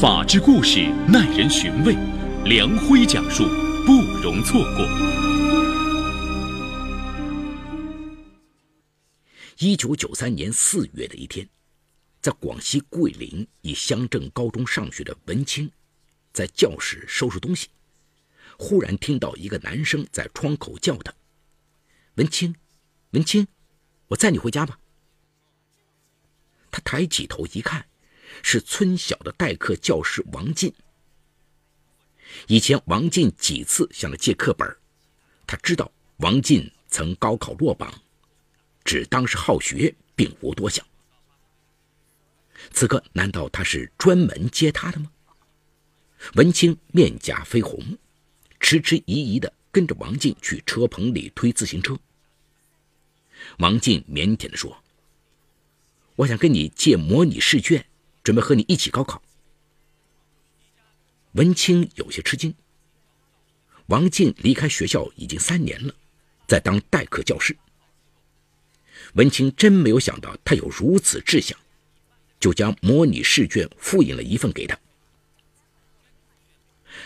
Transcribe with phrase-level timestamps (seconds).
[0.00, 1.92] 法治故事耐人寻味，
[2.44, 3.42] 梁辉讲述
[3.84, 4.86] 不容错过。
[9.58, 11.48] 一九九三年四月的一天，
[12.20, 15.68] 在广西桂林一乡镇高中上学的文清，
[16.32, 17.66] 在教室收拾东西，
[18.56, 21.12] 忽然听到一个男生在窗口叫他
[22.14, 22.54] ：“文清，
[23.10, 23.48] 文清，
[24.06, 24.78] 我载你回家吧。”
[26.70, 27.84] 他抬起头一看。
[28.42, 30.72] 是村小的代课教师王进。
[32.46, 34.76] 以前王进几次向他借课本，
[35.46, 37.92] 他知道王进曾高考落榜，
[38.84, 40.84] 只当是好学，并无多想。
[42.72, 45.10] 此刻难道他是专门接他的吗？
[46.34, 47.96] 文清面颊绯红，
[48.60, 51.98] 迟迟疑疑的跟着王进去车棚里推自行车。
[53.58, 54.76] 王进腼腆的说
[56.16, 57.86] ：“我想跟你借模拟试卷。”
[58.28, 59.22] 准备和你一起高考。
[61.32, 62.54] 文清有些吃惊。
[63.86, 65.94] 王进离开学校已经三年了，
[66.46, 67.56] 在当代课教师。
[69.14, 71.58] 文清真没有想到他有如此志向，
[72.38, 74.78] 就将模拟试卷复印了一份给他。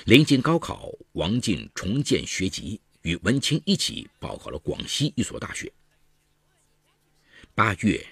[0.07, 5.73] 临近高考，王进重建学籍，与文清一起报考了广西一所大学。
[7.55, 8.05] 八月。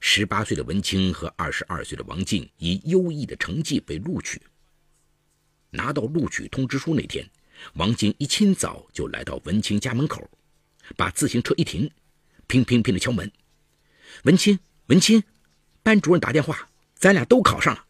[0.00, 4.40] 十八岁的文清和二十二岁的王进以优异的成绩被录取。
[5.70, 7.28] 拿到录取通知书那天，
[7.74, 10.30] 王进一清早就来到文清家门口，
[10.96, 11.90] 把自行车一停，
[12.46, 13.30] 乒乒乒的敲门
[14.24, 15.22] ：“文清，文清，
[15.82, 17.84] 班主任打电话，咱俩都考上了。”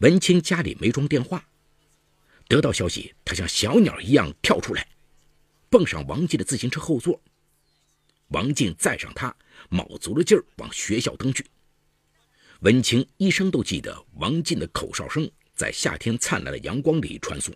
[0.00, 1.46] 文清家里没装电话，
[2.48, 4.88] 得到消息，他像小鸟一样跳出来，
[5.70, 7.22] 蹦上王进的自行车后座。
[8.28, 9.36] 王进载上他。
[9.68, 11.44] 卯足了劲儿往学校蹬去。
[12.60, 17.52] 文清一生都记得王进的口哨声在夏天灿烂的阳光里穿梭。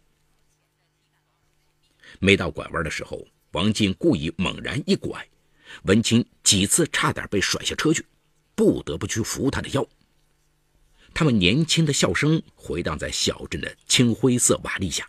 [2.19, 5.27] 没到拐弯的时候，王进故意猛然一拐，
[5.85, 8.05] 文清几次差点被甩下车去，
[8.55, 9.87] 不得不去扶他的腰。
[11.15, 15.09] 他们年轻的笑声回荡在小镇的青灰色瓦砾下，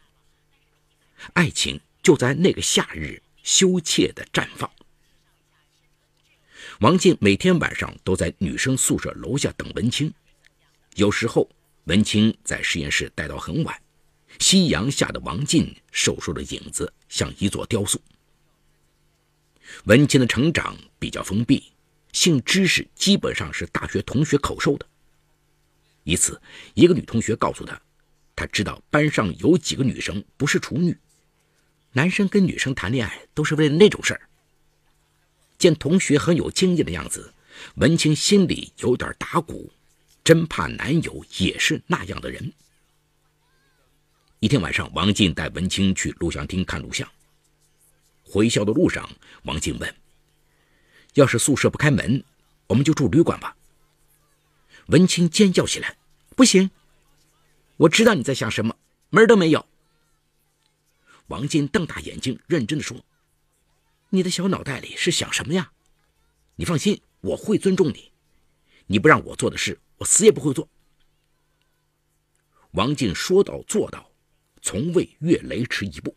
[1.33, 4.71] 爱情就在那个夏日羞怯地绽放。
[6.81, 10.11] 王进每天晚上都在女生宿舍楼下等文清，
[10.95, 11.47] 有时候
[11.83, 13.81] 文清在实验室待到很晚，
[14.39, 18.01] 夕阳下的王进瘦瘦的影子像一座雕塑。
[19.83, 21.71] 文清的成长比较封闭，
[22.13, 24.87] 性知识基本上是大学同学口授的。
[26.03, 26.41] 一次，
[26.73, 27.79] 一个女同学告诉他，
[28.35, 30.97] 他知道班上有几个女生不是处女，
[31.91, 34.21] 男生跟女生谈恋爱都是为了那种事儿。
[35.61, 37.31] 见同学很有经验的样子，
[37.75, 39.71] 文清心里有点打鼓，
[40.23, 42.51] 真怕男友也是那样的人。
[44.39, 47.07] 一天晚上，王静带文清去录像厅看录像。
[48.23, 49.07] 回校的路上，
[49.43, 49.95] 王静问
[51.13, 52.23] ：“要是宿舍不开门，
[52.65, 53.55] 我们就住旅馆吧？”
[54.89, 55.95] 文清尖叫起来
[56.35, 56.71] ：“不行！
[57.77, 58.75] 我知道你在想什么，
[59.11, 59.63] 门都没有。”
[61.27, 62.97] 王静瞪大眼睛，认真的说。
[64.13, 65.71] 你的小脑袋里是想什么呀？
[66.57, 68.11] 你放心，我会尊重你。
[68.87, 70.67] 你不让我做的事，我死也不会做。
[72.71, 74.11] 王静说到做到，
[74.61, 76.13] 从未越雷池一步。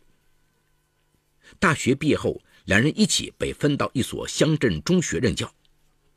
[1.57, 5.49] 大学毕业后，两人一起被分到一所乡镇中学任教，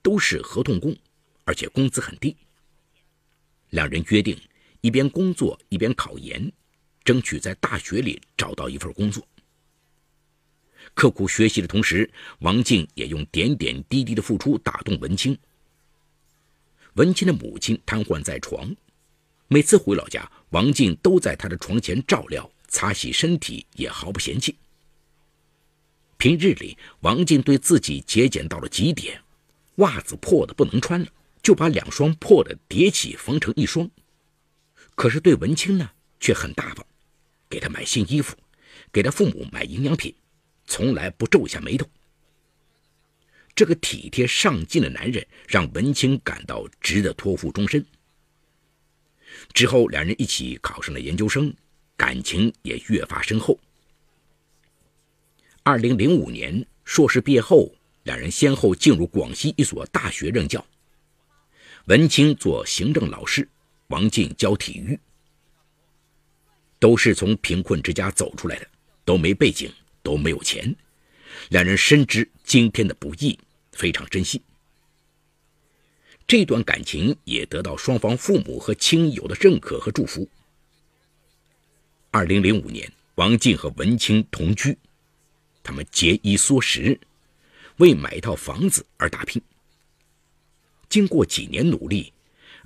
[0.02, 0.96] 都是合同工，
[1.44, 2.36] 而且工资很低。
[3.70, 4.36] 两人约定
[4.80, 6.52] 一边工作一边考研，
[7.04, 9.24] 争取在大学里找到一份工作。
[10.94, 12.10] 刻苦学习的同时，
[12.40, 15.36] 王静也用点点滴滴的付出打动文清。
[16.94, 18.74] 文清的母亲瘫痪在床，
[19.46, 24.56] 每次回老家，王静都在她的床前照料、擦洗身体，也毫不嫌弃。
[26.16, 29.22] 平日里，王静对自己节俭到了极点，
[29.76, 31.06] 袜子破的不能穿了，
[31.40, 33.88] 就把两双破的叠起缝成一双。
[34.96, 35.88] 可是对文清呢，
[36.18, 36.84] 却很大方，
[37.48, 38.36] 给他买新衣服，
[38.90, 40.12] 给他父母买营养品。
[40.68, 41.84] 从来不皱一下眉头。
[43.56, 47.84] 这个体贴上进的男人让文清感到值得托付终身。
[49.52, 51.52] 之后，两人一起考上了研究生，
[51.96, 53.58] 感情也越发深厚。
[55.64, 57.74] 二零零五年硕士毕业后，
[58.04, 60.64] 两人先后进入广西一所大学任教。
[61.86, 63.48] 文清做行政老师，
[63.88, 64.98] 王进教体育。
[66.78, 68.68] 都是从贫困之家走出来的，
[69.04, 69.68] 都没背景。
[70.02, 70.74] 都没有钱，
[71.50, 73.38] 两人深知今天的不易，
[73.72, 74.42] 非常珍惜。
[76.26, 80.28] 这段感情也得到双方父母和亲友的认可和祝福。
[82.10, 84.76] 二零零五年，王静和文清同居，
[85.62, 86.98] 他们节衣缩食，
[87.76, 89.40] 为买一套房子而打拼。
[90.88, 92.12] 经过几年努力，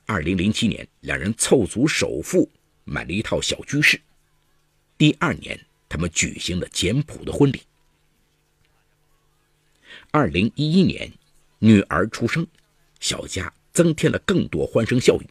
[0.07, 2.51] 二零零七年，两人凑足首付
[2.85, 4.01] 买了一套小居室。
[4.97, 5.59] 第二年，
[5.93, 7.61] 他们举行了简朴的婚礼。
[10.11, 11.13] 二零一一年，
[11.59, 12.47] 女儿出生。
[12.99, 15.27] 小家增添了更多欢声笑语，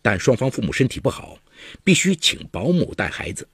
[0.00, 1.36] 但双方父母身体不好，
[1.82, 3.48] 必须请保姆带孩子，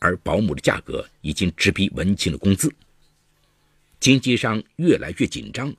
[0.00, 2.70] 而保姆的价格已经直逼文清的工资，
[4.00, 5.74] 经济上越来越紧张。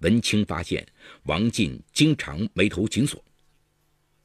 [0.00, 0.86] 文清发现
[1.22, 3.24] 王进经常眉头紧锁，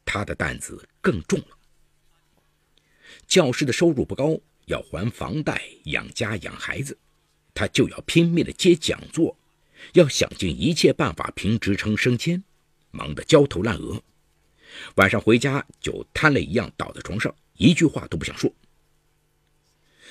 [0.03, 1.57] 他的担子更重了。
[3.31, 6.97] 教师的收入不高，要还房贷、养家、养孩子，
[7.53, 9.37] 他就要拼命的接讲座。
[9.93, 12.43] 要想尽一切办法评职称升迁，
[12.91, 14.03] 忙得焦头烂额。
[14.95, 18.53] 晚上回家就瘫了一样倒在床上，一句话都不想说。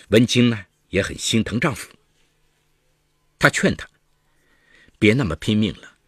[0.09, 1.93] 文清呢也很心疼丈夫，
[3.39, 3.87] 她劝他
[4.99, 5.99] 别那么拼命了，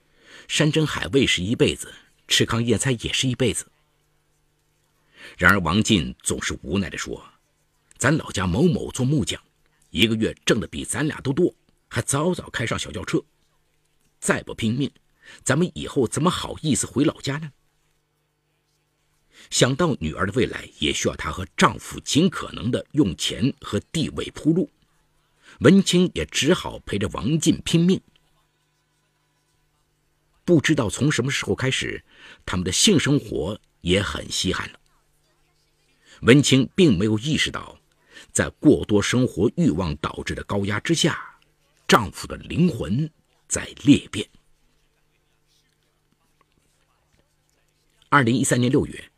[0.49, 1.93] 山珍海味是一辈子，
[2.27, 3.67] 吃糠咽菜也是一辈子。
[5.37, 7.25] 然而王进总是无奈地说
[7.99, 9.41] ：“咱老家某某做木匠，
[9.91, 11.55] 一个月挣的比咱俩都多，
[11.89, 13.23] 还早早开上小轿车。”
[14.21, 14.91] 再不拼命，
[15.43, 17.51] 咱们以后怎么好意思回老家呢？
[19.51, 24.71] 想到女儿的未来也需要她和丈夫尽可能的用钱和地位铺路，
[25.61, 28.01] 文清也只好陪着王进拼命。
[30.45, 32.05] 不知道从什么时候开始，
[32.47, 34.79] 他们的性生活也很稀罕了。
[36.23, 37.79] 文清并没有意识到，
[38.33, 41.39] 在过多生活欲望导致的高压之下，
[41.87, 43.09] 丈夫的灵魂。
[43.49, 44.27] 在裂变。
[48.09, 49.13] 二零一三年六月，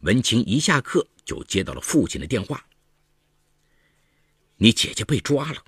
[0.00, 2.66] 文清一下课就接到了父亲的电话
[4.60, 5.64] ：“你姐姐被抓了。”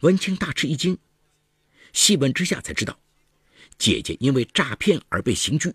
[0.00, 0.96] 文清大吃一惊，
[1.92, 2.98] 细问之下才知道，
[3.76, 5.74] 姐姐因为诈骗而被刑拘。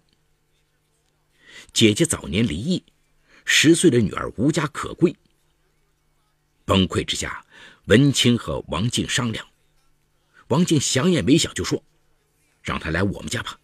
[1.74, 2.84] 姐姐早年离异，
[3.50, 5.16] 十岁的女儿无家可归。
[6.66, 7.46] 崩溃之下，
[7.86, 9.48] 文清和王静商量。
[10.50, 11.82] 王静想也没想就说
[12.62, 13.58] ：“让他来我们家吧，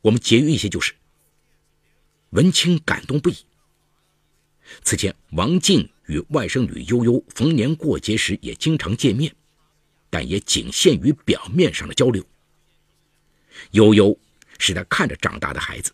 [0.00, 0.94] 我们节约一些就是。”
[2.30, 3.36] 文清感动不已。
[4.82, 9.36] 此前，王静与外甥女悠悠逢年过节时也经常见面，
[10.08, 12.26] 但也仅限于表面上的交流。
[13.72, 14.18] 悠悠
[14.58, 15.92] 是他看着长大的孩子。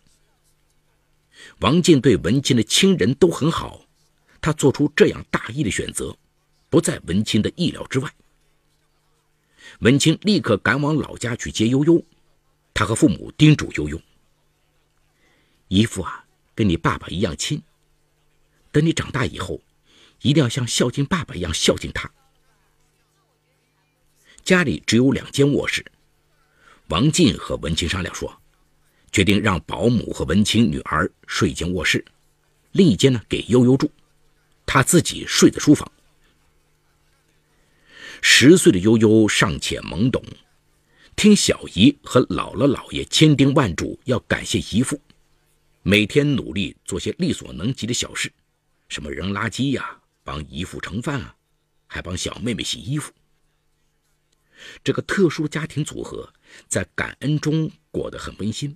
[1.59, 3.85] 王静对文清的亲人都很好，
[4.39, 6.15] 他做出这样大义的选择，
[6.69, 8.09] 不在文清的意料之外。
[9.79, 12.01] 文清立刻赶往老家去接悠悠，
[12.73, 14.01] 他和父母叮嘱悠悠
[15.67, 16.25] ：“姨父啊，
[16.55, 17.61] 跟你爸爸一样亲，
[18.71, 19.61] 等你长大以后，
[20.21, 22.09] 一定要像孝敬爸爸一样孝敬他。”
[24.43, 25.85] 家里只有两间卧室，
[26.87, 28.38] 王进和文清商量说，
[29.11, 32.03] 决定让保姆和文清女儿睡一间卧室，
[32.71, 33.89] 另一间呢给悠悠住，
[34.65, 35.91] 他自己睡在书房。
[38.21, 40.23] 十岁的悠悠尚且懵懂，
[41.15, 44.99] 听小姨和姥姥姥爷千叮万嘱要感谢姨父，
[45.83, 48.31] 每天努力做些力所能及的小事，
[48.89, 51.35] 什么扔垃圾呀，帮姨父盛饭啊，
[51.87, 53.11] 还帮小妹妹洗衣服。
[54.83, 56.31] 这个特殊家庭组合
[56.67, 58.75] 在感恩中过得很温馨。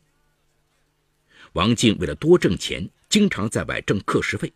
[1.53, 4.51] 王静为了多挣钱，经常在外挣课时费。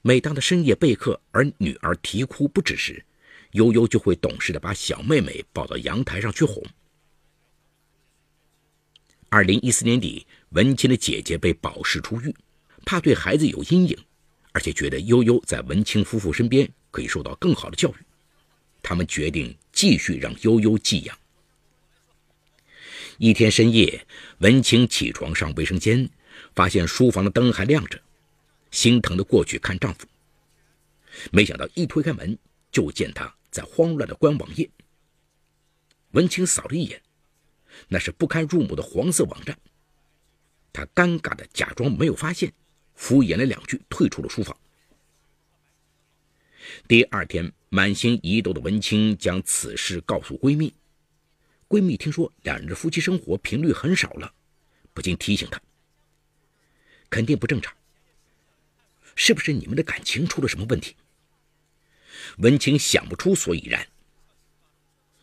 [0.00, 3.04] 每当他深夜备课，而女儿啼哭不止时，
[3.52, 6.62] 悠悠就会懂事的把小妹妹抱到阳台上去哄。
[9.28, 12.34] 二零一四年底，文清的姐姐被保释出狱，
[12.86, 13.98] 怕对孩子有阴影，
[14.52, 17.94] 而且觉得悠悠在文清夫妇身边可以受到更好的教育，
[18.82, 21.18] 他们决定继续让悠悠寄养。
[23.18, 24.06] 一天深夜，
[24.38, 26.08] 文清起床上卫生间，
[26.54, 28.00] 发现书房的灯还亮着，
[28.70, 30.06] 心疼的过去看丈夫，
[31.32, 32.38] 没想到一推开门
[32.70, 33.34] 就见他。
[33.48, 34.68] 在慌乱的关网页，
[36.10, 37.00] 文清扫了一眼，
[37.88, 39.58] 那是不堪入目的黄色网站。
[40.74, 42.52] 他尴尬的假装没有发现，
[42.94, 44.54] 敷衍了两句，退出了书房。
[46.86, 50.70] 第二天，满心疑窦的文清将此事告诉闺蜜。
[51.68, 54.32] 闺蜜听说两人的夫妻生活频率很少了，
[54.94, 55.60] 不禁提醒她
[57.10, 57.74] ：“肯定不正常，
[59.14, 60.94] 是不是你们的感情出了什么问题？”
[62.38, 63.86] 文清想不出所以然。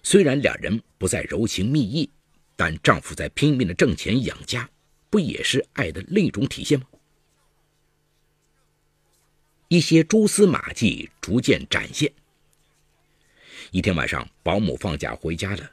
[0.04, 2.10] 虽然两人不再柔情蜜意，
[2.58, 4.70] 但丈夫在拼命的挣钱养家，
[5.10, 6.86] 不也是爱的另一种体现吗？
[9.70, 12.12] 一些蛛丝马迹逐渐展现。
[13.72, 15.72] 一天晚上，保姆放假回家了，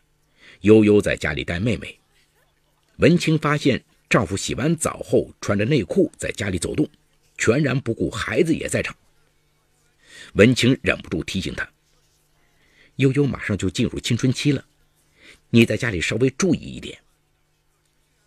[0.60, 1.98] 悠悠在家里带妹妹。
[2.96, 6.88] 文清发现丈夫洗完澡后穿着内裤在家里走动，
[7.38, 8.94] 全然不顾孩子也在场。
[10.34, 11.68] 文清忍不住提醒他
[12.96, 14.64] ：“悠悠马上就进入青春期了，
[15.48, 16.98] 你在家里稍微注意一点。”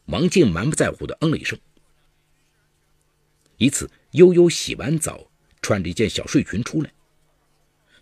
[0.07, 1.57] 王静满不在乎地嗯了一声。
[3.57, 5.29] 一次，悠悠洗完澡，
[5.61, 6.91] 穿着一件小睡裙出来，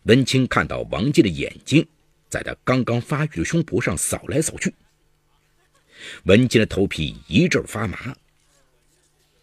[0.03, 1.85] 文清看到王静的眼睛
[2.31, 4.73] 在他刚刚发育的胸脯上扫来扫去，
[6.23, 8.15] 文静的头皮一阵发麻。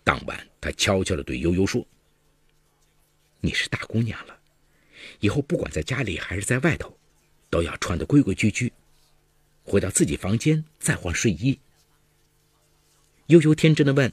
[0.02, 1.87] 当晚，他悄悄地对悠悠说
[3.42, 4.38] ：“你是大姑娘了。”
[5.21, 6.99] 以后不管在家里还是在外头，
[7.50, 8.73] 都要穿得规规矩矩。
[9.64, 11.61] 回到自己房间再换睡衣。
[13.26, 14.11] 悠悠天真的问：“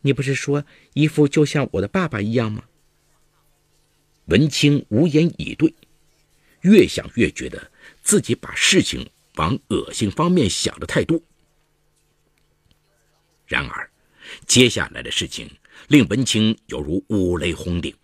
[0.00, 0.64] 你不是说
[0.94, 2.64] 衣服就像我的爸爸一样吗？”
[4.28, 5.74] 文清无言以对，
[6.66, 7.70] 越想越觉得
[8.02, 11.20] 自己把事情往恶心方面想的太多。
[13.46, 13.88] 然而，
[14.48, 15.48] 接下来的事情
[15.86, 17.96] 令文清犹如五雷轰顶。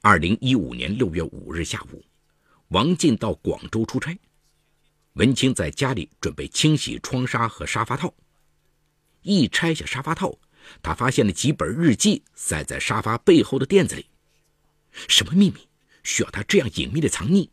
[0.00, 2.02] 二零一五年六月五日下午，
[2.68, 4.18] 王进到广州出差，
[5.12, 8.14] 文清在家里准备清洗窗纱和沙发套。
[9.20, 10.38] 一拆下沙发套，
[10.82, 14.06] 他发现了几本日记塞在沙发背后的垫子里。
[15.08, 15.68] 什么秘密
[16.04, 17.48] 需要他这样隐秘的藏匿？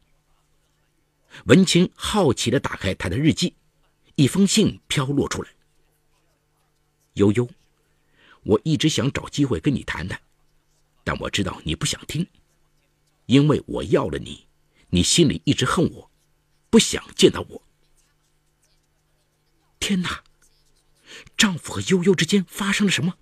[1.46, 3.56] 文清好奇地打开他的日记，
[4.16, 5.50] 一封信飘落出来
[7.16, 7.50] ：“悠悠，
[8.44, 10.22] 我一直想找机会跟你谈谈，
[11.04, 12.28] 但我知道你不想听。”
[13.28, 14.46] 因为我要了你，
[14.90, 16.12] 你心里一直恨我，
[16.70, 17.64] 不想见到我。
[19.80, 20.22] 天哪！
[21.38, 23.18] 丈夫和悠悠之间发生了什么？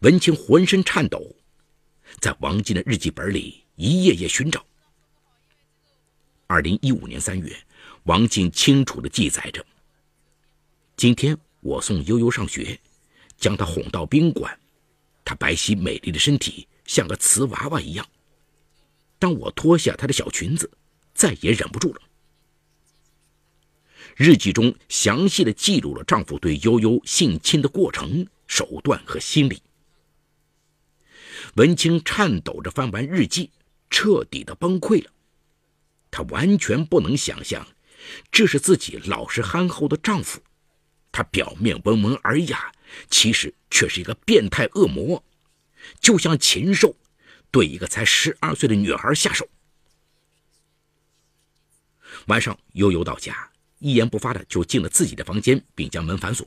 [0.00, 1.36] 文清浑身颤抖，
[2.20, 4.64] 在王静的日记本里一页页寻找。
[6.46, 7.56] 二零一五年三月，
[8.04, 9.64] 王静清楚的记载着：
[10.96, 12.78] 今天我送悠悠上学，
[13.36, 14.58] 将她哄到宾馆，
[15.24, 18.06] 她白皙美丽的身体像个瓷娃娃一样。
[19.18, 20.70] 当我脱下她的小裙子，
[21.14, 22.00] 再也忍不住了。
[24.16, 29.60] 日记中详细的记录了丈夫对悠悠性侵的过程、手段和心理。
[31.56, 33.50] 文清颤抖着翻完日记，
[33.90, 35.10] 彻底的崩溃了。
[36.10, 37.66] 她完全不能想象，
[38.30, 40.40] 这是自己老实憨厚的丈夫。
[41.12, 42.72] 他表面温文尔雅，
[43.08, 45.22] 其实却是一个变态恶魔，
[46.00, 46.96] 就像禽兽。
[47.52, 49.48] 对一个才十二岁的女孩下手。
[52.26, 56.44] 晚上，悠悠到家，一言不发的就进了自己的房间，并将门反锁。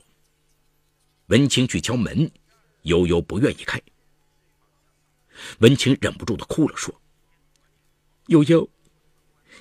[1.27, 2.29] 文清去敲门，
[2.81, 3.81] 悠悠不愿意开。
[5.59, 7.01] 文清忍不住的哭了，说
[8.27, 8.69] ：“悠悠，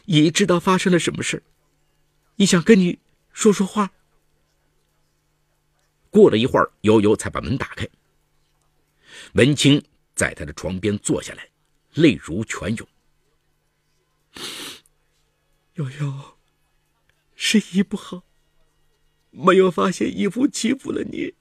[0.04, 1.42] 姨知道发生了什么事，
[2.36, 2.98] 姨想跟你
[3.32, 3.92] 说说话。”
[6.10, 7.88] 过了一会儿，悠悠才把门打开。
[9.34, 9.82] 文清。
[10.16, 11.50] 在他的床边坐下来，
[11.92, 12.88] 泪如泉涌。
[15.74, 16.38] 悠悠，
[17.34, 18.22] 是姨不好，
[19.30, 21.34] 没有发现姨夫欺负了你。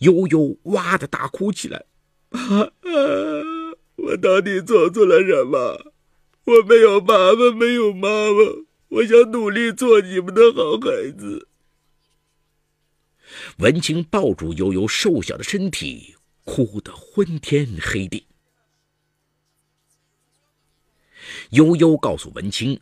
[0.00, 1.91] 悠悠哇的大哭起来，啊！
[2.32, 2.72] 啊
[3.96, 5.92] 我到底做错了什么？
[6.44, 11.48] 我没有爸爸，没有妈妈，我想努力做你们的好孩子。
[13.58, 16.16] 文清抱住悠悠瘦小的身体。
[16.44, 18.26] 哭得昏天黑地。
[21.50, 22.80] 悠悠告诉文清，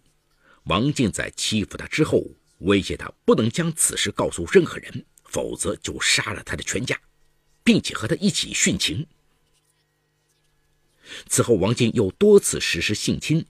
[0.65, 2.25] 王静在欺负他之后，
[2.61, 6.99] 威胁他不能将此事告诉任何人，否则就杀了他的全家，
[7.63, 9.07] 并且和他一起殉情。
[11.27, 13.45] 此后，王静又多次实施性侵，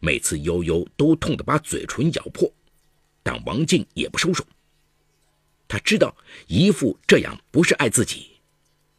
[0.00, 2.52] 每次悠悠都痛得把嘴唇咬破，
[3.22, 4.44] 但王静也不收手。
[5.66, 8.32] 他知道姨父这样不是爱自己。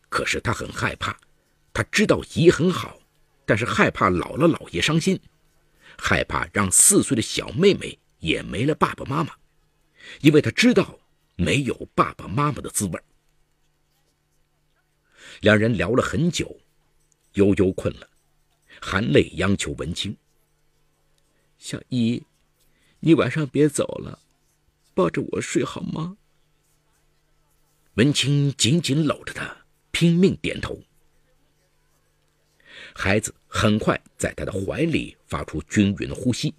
[0.07, 1.15] 可是他很害怕，
[1.73, 2.99] 他知道姨很好，
[3.45, 5.19] 但是害怕姥姥姥爷伤心，
[5.97, 9.33] 害怕让四岁的小妹妹也没了爸爸妈妈，
[10.21, 10.99] 因为他知道
[11.35, 12.99] 没有爸爸妈妈的滋味。
[15.41, 16.59] 两人聊了很久，
[17.33, 18.09] 悠悠困了，
[18.81, 20.15] 含泪央求文清
[21.57, 22.23] ：“小姨，
[22.99, 24.19] 你晚上别走了，
[24.93, 26.17] 抱着我睡好吗？”
[27.95, 29.57] 文清紧紧搂着他。
[29.91, 30.81] 拼命点头，
[32.93, 36.53] 孩子很快在他的怀里发出均匀的呼吸。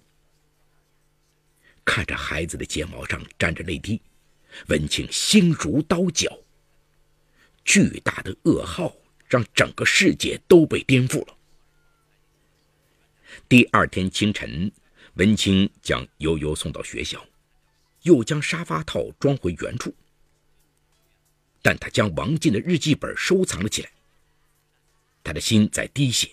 [1.83, 3.99] 看着孩子的睫毛上沾着泪滴，
[4.67, 6.37] 文清心如刀绞。
[7.65, 8.95] 巨大的噩耗
[9.31, 11.37] 让整个世界都被颠覆了。
[13.47, 14.69] 第二天清晨，
[15.13, 17.25] 文清将悠悠送到学校，
[18.01, 19.95] 又将沙发套装回原处。
[21.61, 23.89] 但他将王进的日记本收藏了起来。
[25.23, 26.29] 他的心在滴血。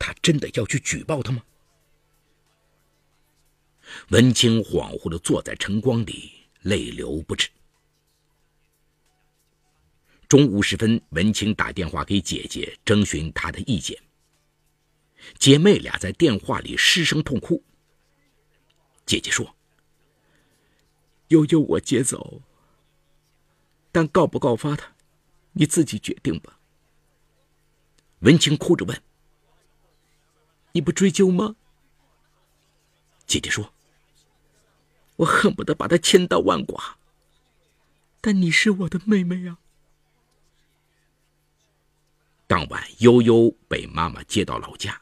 [0.00, 1.44] 他真的要去举报他吗？
[4.08, 7.48] 文清恍惚的坐在晨光里，泪流不止。
[10.32, 14.02] 中午时分，文清打电话给姐姐征询她的意见。
[15.38, 17.62] 姐妹俩在电话里失声痛哭。
[19.04, 19.54] 姐姐说
[21.28, 22.40] ：“悠悠我接走，
[23.92, 24.96] 但告不告发他，
[25.52, 26.58] 你自己决定吧。”
[28.20, 29.02] 文清哭着问
[30.72, 31.56] ：“你不追究吗？”
[33.28, 33.74] 姐姐说
[35.16, 36.96] ：“我恨不得把他千刀万剐，
[38.22, 39.58] 但你是我的妹妹呀。”
[42.52, 45.00] 当晚，悠悠被妈妈接到老家。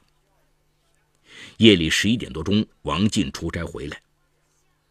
[1.56, 4.00] 夜里十一点多钟，王进出差回来，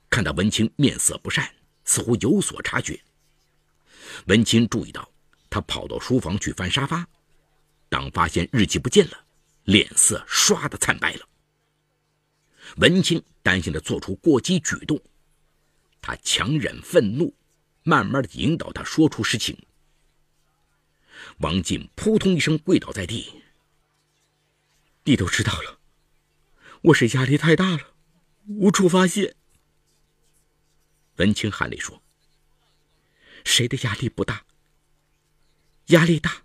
[0.10, 1.50] 看到文清面色不善，
[1.86, 3.02] 似乎有所察觉。
[4.26, 5.10] 文清注意到
[5.50, 7.08] 他跑到书房去翻沙发，
[7.88, 9.18] 当发现日记不见了，
[9.64, 11.26] 脸色唰的惨白了。
[12.76, 15.02] 文清担心的做出过激举动，
[16.02, 17.34] 他强忍愤怒，
[17.84, 19.58] 慢慢的引导他说出实情。
[21.40, 23.42] 王进扑通一声跪倒在地。
[25.06, 25.80] 你都知道了，
[26.82, 27.94] 我是压力太大了，
[28.48, 29.36] 无处发泄。
[31.16, 32.02] 文清含泪说
[33.46, 34.44] ：“谁的压力不大？
[35.88, 36.44] 压力大，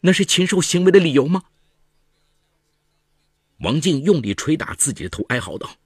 [0.00, 1.44] 那是禽兽行为的理由吗？”
[3.60, 5.76] 王静用力捶打自己的头，哀嚎道：“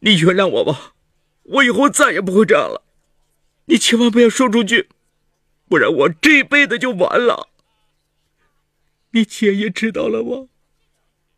[0.00, 0.94] 你原谅我吧，
[1.42, 2.82] 我以后再也不会这样了。
[3.66, 4.88] 你千万不要说出去。”
[5.70, 7.48] 不然我这辈子就完了。
[9.12, 10.48] 你姐也知道了吗？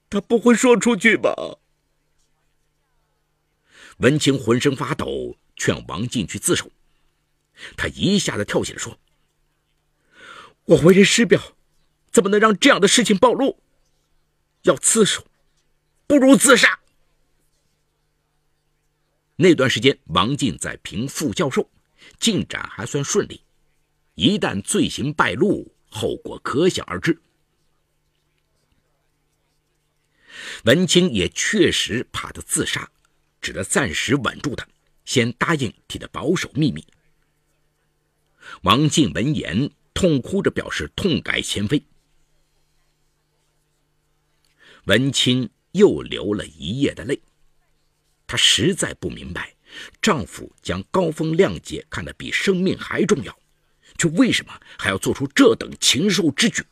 [0.09, 1.59] 她不会说出去吧？
[3.99, 6.71] 文清浑身发抖，劝王进去自首。
[7.77, 8.99] 他一下子跳起来说
[10.65, 11.55] ：“我为人师表，
[12.11, 13.59] 怎么能让这样的事情暴露？
[14.63, 15.27] 要自首，
[16.07, 16.81] 不如自杀。”
[19.37, 21.69] 那段时间，王进在评副教授，
[22.19, 23.43] 进展还算顺利。
[24.23, 27.21] 一旦罪行败露，后果可想而知。
[30.63, 32.89] 文清也确实怕他自杀，
[33.41, 34.65] 只得暂时稳住他，
[35.05, 36.87] 先答应替他保守秘密。
[38.63, 41.85] 王进闻言，痛哭着表示痛改前非。
[44.85, 47.21] 文清又流了一夜的泪，
[48.29, 49.57] 她实在不明白，
[50.01, 53.37] 丈夫将高风亮节看得比生命还重要。
[54.03, 56.65] 却为什么还要做出这等禽兽之举？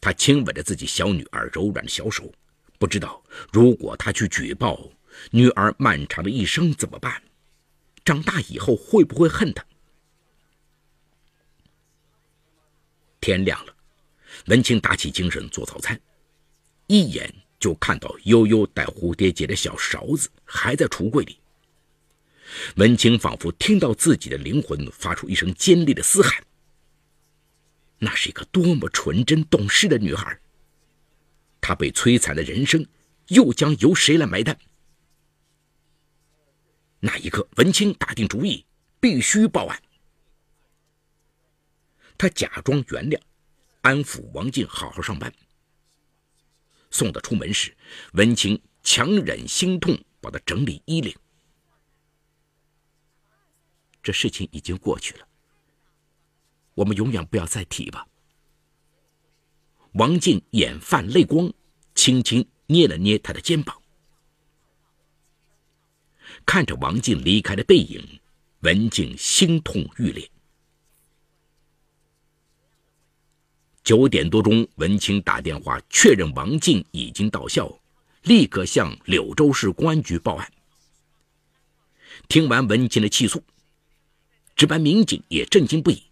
[0.00, 2.32] 他亲吻着自己小女儿柔软的小手，
[2.78, 4.80] 不知道如果他去举报
[5.30, 7.22] 女儿漫长的一生怎么办？
[8.06, 9.62] 长大以后会不会恨他？
[13.20, 13.74] 天亮了，
[14.46, 16.00] 文清打起精神做早餐，
[16.86, 21.38] 一眼就看到悠悠带蝴蝶结的小勺子还在橱柜里。
[22.76, 26.44] 文清仿佛听到自己的灵魂发出一声尖利的嘶喊。
[27.98, 30.38] 那是一个多么纯真懂事的女孩。
[31.60, 32.86] 她被摧残的人生，
[33.28, 34.58] 又将由谁来埋单？
[37.00, 38.64] 那一刻，文清打定主意，
[39.00, 39.82] 必须报案。
[42.16, 43.20] 他假装原谅，
[43.82, 45.32] 安抚王静好好上班。
[46.90, 47.76] 送他出门时，
[48.12, 51.14] 文清强忍心痛，把他整理衣领。
[54.04, 55.26] 这事情已经过去了，
[56.74, 58.06] 我们永远不要再提吧。
[59.94, 61.50] 王静眼泛泪光，
[61.94, 63.80] 轻轻捏了捏他的肩膀，
[66.44, 68.20] 看着王静离开的背影，
[68.60, 70.30] 文静心痛欲裂。
[73.82, 77.80] 九点多钟，文清打电话确认王静已经到校，
[78.24, 80.52] 立刻向柳州市公安局报案。
[82.28, 83.42] 听完文清的起诉。
[84.56, 86.02] 值班民警也震惊不已，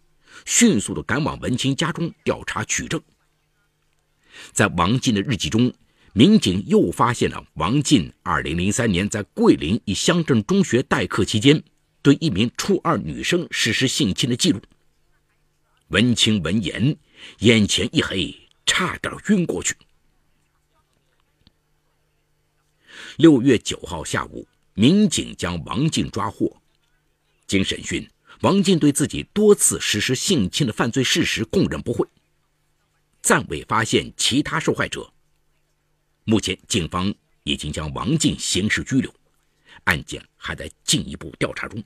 [0.45, 3.01] 迅速的赶往文清家中调查取证。
[4.53, 5.73] 在王进的日记中，
[6.13, 11.63] 民警又发现了王进2003年在桂林一乡镇中学代课期间，
[12.03, 14.61] 对一名初二女生实施性侵的记录。
[15.89, 16.97] 文清闻言，
[17.41, 18.35] 眼前一黑，
[18.67, 19.77] 差点晕过去。
[23.19, 26.57] 六月九号下午，民警将王进抓获。
[27.47, 28.09] 经审讯，
[28.43, 32.07] 王进对自己多次实施性侵的犯罪事实供认不讳，
[33.21, 35.13] 暂未发现其他受害者。
[36.25, 39.15] 目前，警方已经将王进刑事拘留，
[39.85, 41.83] 案件还在进一步调查中。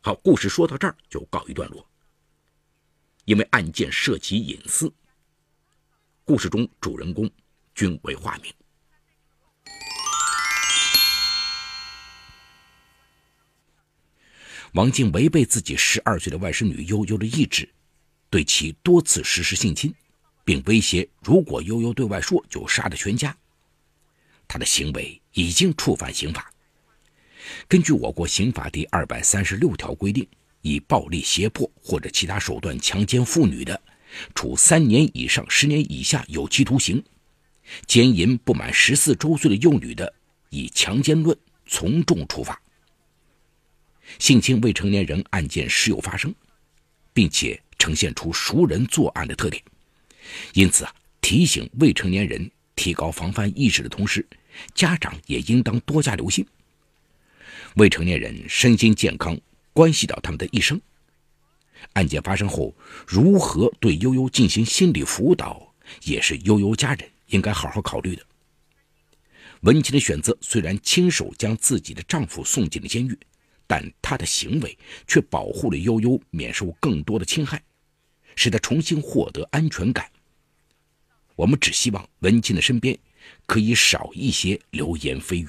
[0.00, 1.88] 好，故事说到这儿就告一段落。
[3.26, 4.92] 因为案件涉及隐私，
[6.24, 7.30] 故事中主人公
[7.76, 8.52] 均为化名。
[14.78, 17.68] 王静违背自己十二岁的外甥女悠悠的意志，
[18.30, 19.92] 对其多次实施性侵，
[20.44, 23.36] 并威胁如果悠悠对外说，就杀了全家。
[24.46, 26.48] 他的行为已经触犯刑法。
[27.66, 30.24] 根据我国刑法第二百三十六条规定。
[30.60, 33.80] 以暴力胁迫或者其他手段强奸妇女的，
[34.34, 36.98] 处三年以上十年以下有期徒刑；
[37.86, 40.12] 奸淫不满十四周岁的幼女的，
[40.50, 42.60] 以强奸论从重处罚。
[44.18, 46.34] 性侵未成年人案件时有发生，
[47.12, 49.62] 并且呈现出熟人作案的特点，
[50.54, 54.26] 因此啊，提醒未成年人提高防范意识的同时，
[54.74, 56.46] 家长也应当多加留心。
[57.74, 59.38] 未成年人身心健康。
[59.74, 60.80] 关系到他们的一生。
[61.92, 62.74] 案件发生后，
[63.06, 68.22] 如何对悠悠进行心理辅导，也是悠悠家人应该好好考虑的。
[69.60, 73.16] 文琪的选择虽然亲手将自己的丈夫送进了监狱，
[73.68, 74.76] 但他的行为
[75.06, 77.62] 却保护了悠悠免受更多的侵害，
[78.34, 80.10] 使他重新获得安全感。
[81.36, 82.98] 我们只希望文清的身边
[83.46, 85.48] 可以少一些流言蜚语。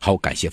[0.00, 0.44] 好，感谢。